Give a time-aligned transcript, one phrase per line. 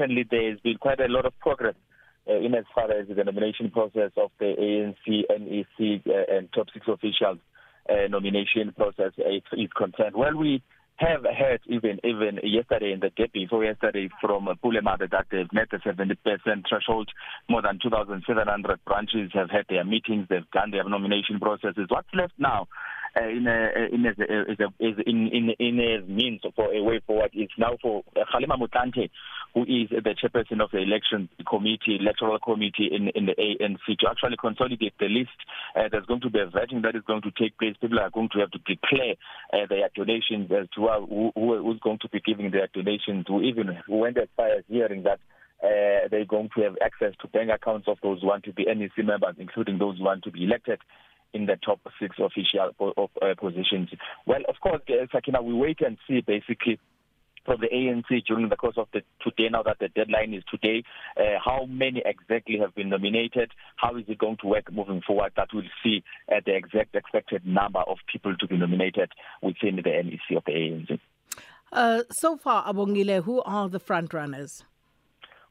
[0.00, 1.74] certainly there has been quite a lot of progress
[2.28, 6.68] uh, in as far as the nomination process of the ANC, NEC, uh, and top
[6.72, 7.38] six officials
[7.90, 10.14] uh, nomination process is, is concerned.
[10.14, 10.62] Well, we
[10.96, 15.68] have heard even even yesterday and the day before yesterday from Pulemade that they've met
[15.70, 16.14] the 70%
[16.68, 17.08] threshold.
[17.48, 20.26] More than 2,700 branches have had their meetings.
[20.28, 21.86] They've done their nomination processes.
[21.88, 22.68] What's left now
[23.16, 26.08] uh, in eh, eh, a, in as a, as a, as in in in as
[26.08, 29.10] means for a way forward it's now for Khalema Mutlante
[29.52, 34.06] who is the chairperson of the election committee electoral committee in in the ANC to
[34.08, 35.36] actually consolidate the list
[35.74, 38.10] uh, there's going to be a vetting that is going to take place people are
[38.10, 39.14] going to have to declare
[39.52, 43.42] uh, their donations as to who, who who's going to be giving their donations who
[43.42, 45.18] even who went as far as hearing that
[45.62, 48.64] uh, they're going to have access to bank accounts of those who want to be
[48.64, 50.78] NEC members, including those who want to be elected
[51.32, 53.90] in the top 6 official of, uh, positions
[54.26, 56.78] well of course uh, Sakina we wait and see basically
[57.44, 60.82] from the ANC during the course of the today now that the deadline is today
[61.16, 65.32] uh, how many exactly have been nominated how is it going to work moving forward
[65.36, 69.10] that we'll see uh, the exact expected number of people to be nominated
[69.42, 70.98] within the NEC of the ANC
[71.72, 74.64] uh so far abongile who are the front runners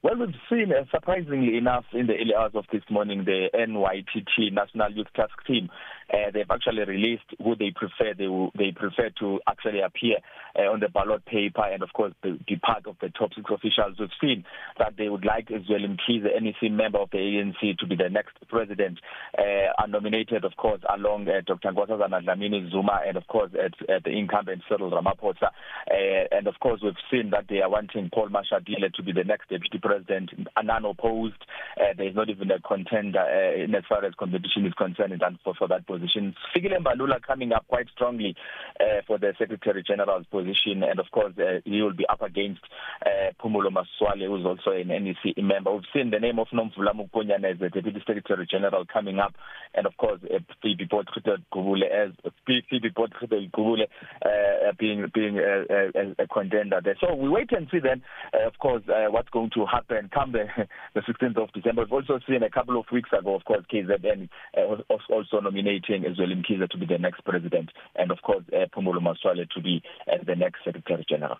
[0.00, 4.52] Well, we've seen, uh, surprisingly enough, in the early hours of this morning, the NYPT
[4.52, 5.68] National Youth Task Team
[6.12, 10.16] uh, they've actually released who they prefer they will, they prefer to actually appear
[10.58, 13.44] uh, on the ballot paper and of course the, the part of the top six
[13.50, 14.44] officials we've seen
[14.78, 18.36] that they would like Zwelin Mkhize NEC member of the ANC to be the next
[18.48, 18.98] president
[19.38, 19.42] uh,
[19.78, 24.04] are nominated of course along uh, Dr Nkosazana Dlamini Zuma and of course at, at
[24.04, 28.28] the incumbent Cyril Ramaphosa uh, and of course we've seen that they are wanting Paul
[28.28, 31.36] Mashatile to be the next deputy president unopposed
[31.78, 35.38] uh, there's not even a contender uh, in as far as competition is concerned and
[35.44, 36.34] for, for that position position.
[36.54, 38.34] Fikile Mbalula coming up quite strongly
[38.80, 42.60] uh, for the Secretary General's position and of course uh, he will be up against
[43.04, 45.72] uh, Phumulo Maswale who's also an NEC member.
[45.72, 49.34] We've seen the name of Nomvula Mokonyane as the Deputy Secretary General coming up
[49.74, 52.12] and of course uh, Phoebe Potgieter Gubule as
[52.46, 53.82] Phoebe Potgieter Gubule
[54.24, 56.96] uh, being being uh, a, a contender there.
[57.00, 58.02] So we wait and see then
[58.34, 60.46] uh, of course uh, what's going to happen come the
[60.94, 61.82] the 16th of December.
[61.82, 64.76] We've also seen a couple of weeks ago of course KZN uh,
[65.10, 69.00] also nominated electing Zweli Mkhize to be the next president and of course uh, Phumulo
[69.00, 69.82] Maswale to be
[70.12, 71.36] uh, the next secretary general.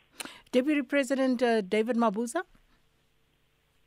[0.53, 2.43] Deputy President uh, David Mabuza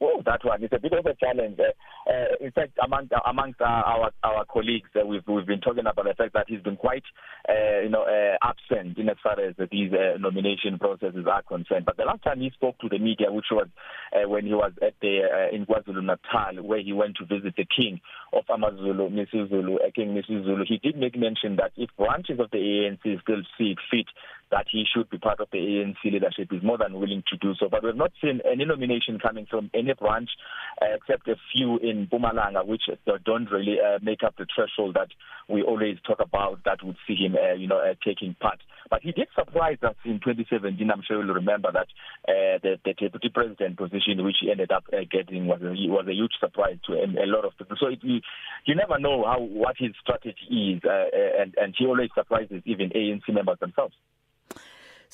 [0.04, 1.60] Oh, that one is a bit of a challenge.
[1.60, 6.16] Uh, in fact, among, amongst our our colleagues, uh, we've we've been talking about the
[6.18, 7.04] fact that he's been quite,
[7.48, 11.86] uh, you know, uh, absent in as far as these uh, nomination processes are concerned.
[11.86, 13.68] But the last time he spoke to the media, which was
[14.16, 17.54] uh, when he was at the uh, in KwaZulu Natal, where he went to visit
[17.56, 18.02] the king
[18.34, 22.40] of AmaZulu, Mrs Zulu, uh, King Mrs Zulu, he did make mention that if branches
[22.40, 22.58] of the
[22.90, 24.08] ANC still see fit
[24.52, 27.54] that he should be part of the ANC leadership is more than willing to do
[27.60, 27.68] so.
[27.70, 30.30] But we've not seen any nomination coming from any branch
[30.82, 32.84] uh, except a few in Bumalanga, which
[33.26, 35.08] don't really uh, make up the threshold that
[35.48, 38.60] we always talk about that would see him, uh, you know, uh, taking part.
[38.90, 40.92] But he did surprise us in 2017.
[40.92, 41.88] I'm sure you'll remember that
[42.28, 46.06] uh, the, the deputy president position, which he ended up uh, getting, was a, was
[46.10, 47.78] a huge surprise to a, a lot of people.
[47.80, 48.20] So it, you,
[48.66, 52.62] you never know how what his strategy is, uh, uh and and he always surprises
[52.66, 53.94] even ANC members themselves.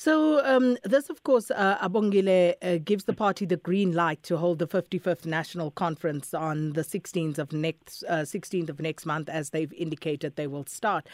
[0.00, 4.36] So um this of course uh, Abongile uh, gives the party the green light to
[4.36, 9.28] hold the 55th national conference on the 16th of next uh, 16th of next month
[9.28, 11.04] as they've indicated they will start.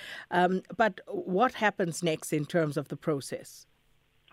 [0.41, 1.01] Um but
[1.37, 3.49] what happens next in terms of the process?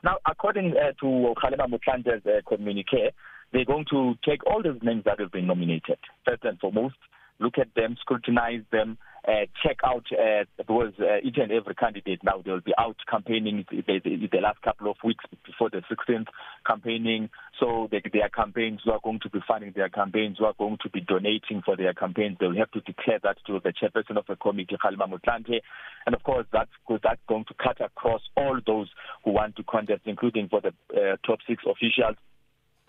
[0.09, 1.07] Now according uh, to
[1.41, 3.07] Khalema Mutlande's uh, communique
[3.53, 6.97] they're going to take all those names that have been nominated first and foremost
[7.45, 8.89] look at them scrutinize them
[9.27, 13.65] uh, check out uh, because uh, each and every candidate now they'll be out campaigning
[13.69, 16.27] the, the, the last couple of weeks before the 16th
[16.65, 17.29] campaigning
[17.59, 20.77] so they, their campaigns who are going to be funding their campaigns who are going
[20.81, 24.25] to be donating for their campaigns they'll have to declare that to the chairperson of
[24.27, 25.61] the committee Khalima Mutlante
[26.07, 26.71] and of course that's
[27.03, 28.87] that's going to cut across all those
[29.23, 32.15] who want to contest including for the uh, top 6 officials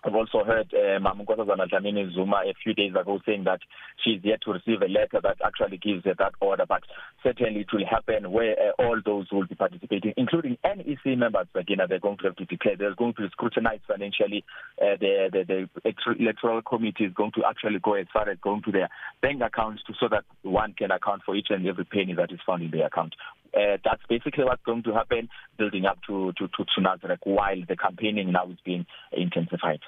[0.04, 3.60] I've also heard uh, eh, Mam Nkosazana Dlamini Zuma a few days ago saying that
[4.04, 6.82] she's yet to receive a letter that actually gives her that order but
[7.22, 11.47] certainly it will happen where uh, all those who will be participating including NEC members
[11.54, 14.44] again they're going to have to declare there's going to be scrutinized financially
[14.80, 15.44] uh, the, the
[15.92, 18.88] the electoral committee is going to actually go as far as going to their
[19.21, 22.41] bank accounts to so that one can account for each and every penny that is
[22.44, 23.15] found in their account
[23.57, 25.28] uh, that's basically what's going to happen
[25.59, 29.81] building up to to to, to Nazareth while the campaigning now is being intensified.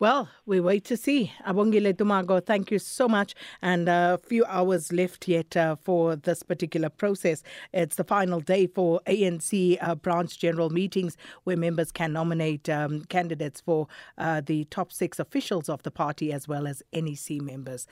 [0.00, 1.30] Well, we wait to see.
[1.46, 3.34] Abongile Dumago, thank you so much.
[3.62, 7.42] And a uh, few hours left yet uh, for this particular process.
[7.74, 13.02] It's the final day for ANC uh, branch general meetings where members can nominate um,
[13.10, 17.86] candidates for uh, the top six officials of the party as well as NEC members.